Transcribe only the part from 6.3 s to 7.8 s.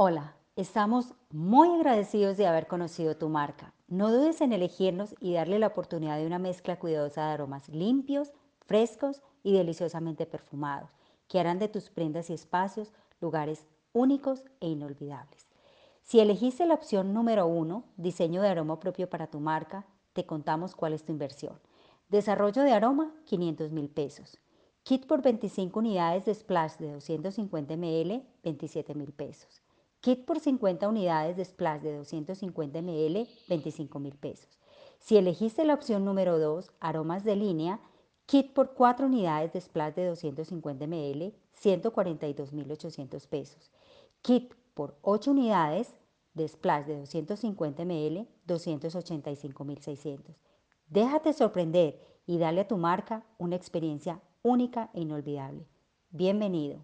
mezcla cuidadosa de aromas